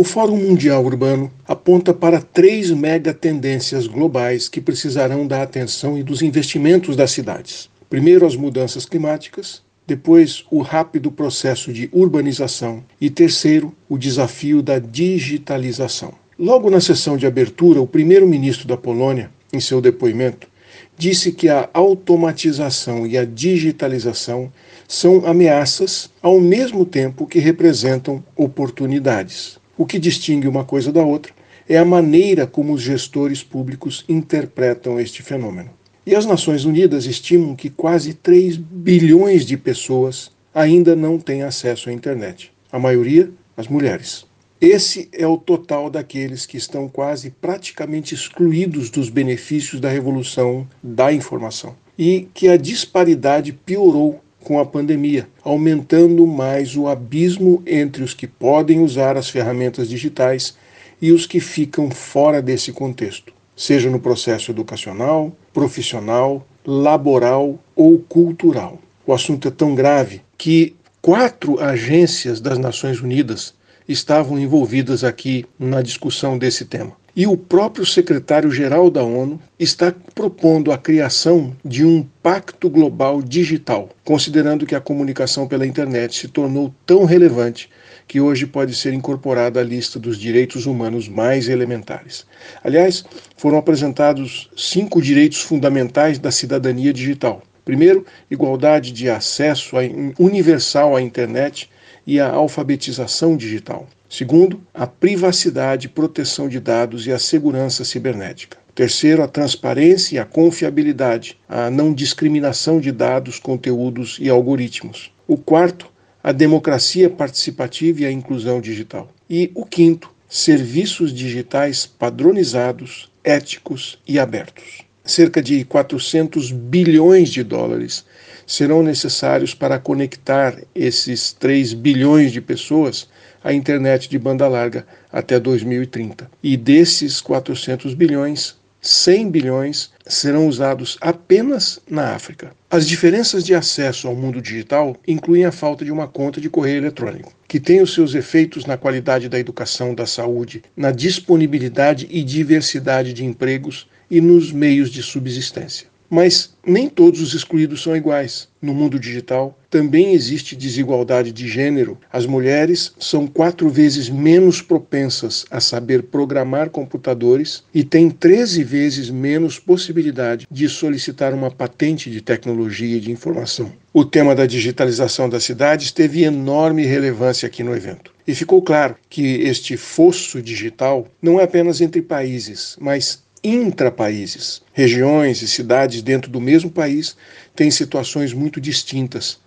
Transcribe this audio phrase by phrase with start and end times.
[0.00, 6.02] O Fórum Mundial Urbano aponta para três mega tendências globais que precisarão da atenção e
[6.02, 7.68] dos investimentos das cidades.
[7.90, 14.78] Primeiro, as mudanças climáticas, depois, o rápido processo de urbanização e terceiro, o desafio da
[14.78, 16.14] digitalização.
[16.38, 20.48] Logo na sessão de abertura, o primeiro-ministro da Polônia, em seu depoimento,
[20.96, 24.50] disse que a automatização e a digitalização
[24.88, 29.59] são ameaças ao mesmo tempo que representam oportunidades.
[29.80, 31.32] O que distingue uma coisa da outra
[31.66, 35.70] é a maneira como os gestores públicos interpretam este fenômeno.
[36.04, 41.88] E as Nações Unidas estimam que quase 3 bilhões de pessoas ainda não têm acesso
[41.88, 42.52] à internet.
[42.70, 44.26] A maioria, as mulheres.
[44.60, 51.10] Esse é o total daqueles que estão quase praticamente excluídos dos benefícios da revolução da
[51.10, 51.74] informação.
[51.98, 54.20] E que a disparidade piorou
[54.50, 60.56] com a pandemia, aumentando mais o abismo entre os que podem usar as ferramentas digitais
[61.00, 68.80] e os que ficam fora desse contexto, seja no processo educacional, profissional, laboral ou cultural.
[69.06, 73.54] O assunto é tão grave que quatro agências das Nações Unidas
[73.86, 76.92] estavam envolvidas aqui na discussão desse tema.
[77.14, 83.88] E o próprio secretário-geral da ONU está propondo a criação de um pacto global digital,
[84.04, 87.68] considerando que a comunicação pela internet se tornou tão relevante
[88.06, 92.26] que hoje pode ser incorporada à lista dos direitos humanos mais elementares.
[92.62, 93.04] Aliás,
[93.36, 97.42] foram apresentados cinco direitos fundamentais da cidadania digital.
[97.64, 99.76] Primeiro, igualdade de acesso
[100.18, 101.68] universal à internet
[102.06, 103.86] e a alfabetização digital.
[104.08, 108.58] Segundo, a privacidade, proteção de dados e a segurança cibernética.
[108.74, 115.12] Terceiro, a transparência e a confiabilidade, a não discriminação de dados, conteúdos e algoritmos.
[115.28, 115.86] O quarto,
[116.22, 119.12] a democracia participativa e a inclusão digital.
[119.28, 124.89] E o quinto, serviços digitais padronizados, éticos e abertos.
[125.04, 128.04] Cerca de 400 bilhões de dólares
[128.46, 133.08] serão necessários para conectar esses 3 bilhões de pessoas
[133.42, 136.30] à internet de banda larga até 2030.
[136.42, 142.52] E desses 400 bilhões, 100 bilhões serão usados apenas na África.
[142.70, 146.78] As diferenças de acesso ao mundo digital incluem a falta de uma conta de correio
[146.78, 152.22] eletrônico, que tem os seus efeitos na qualidade da educação, da saúde, na disponibilidade e
[152.22, 155.88] diversidade de empregos e nos meios de subsistência.
[156.10, 158.48] Mas nem todos os excluídos são iguais.
[158.60, 161.96] No mundo digital também existe desigualdade de gênero.
[162.12, 169.08] As mulheres são quatro vezes menos propensas a saber programar computadores e têm 13 vezes
[169.08, 173.72] menos possibilidade de solicitar uma patente de tecnologia e de informação.
[173.92, 178.12] O tema da digitalização das cidades teve enorme relevância aqui no evento.
[178.26, 184.62] E ficou claro que este fosso digital não é apenas entre países, mas intrapaíses.
[184.72, 187.16] Regiões e cidades dentro do mesmo país
[187.54, 189.38] têm situações muito distintas.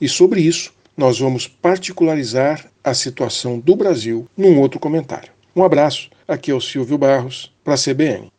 [0.00, 5.32] E sobre isso, nós vamos particularizar a situação do Brasil num outro comentário.
[5.54, 8.30] Um abraço, aqui é o Silvio Barros, para a CBN.